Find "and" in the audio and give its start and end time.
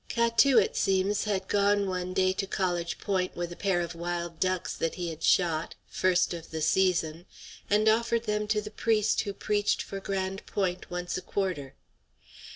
7.69-7.87